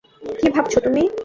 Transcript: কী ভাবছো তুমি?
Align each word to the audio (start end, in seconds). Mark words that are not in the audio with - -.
কী 0.39 0.47
ভাবছো 0.49 0.77
তুমি? 0.79 1.03